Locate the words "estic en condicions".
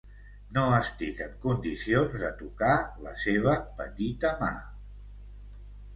0.77-2.17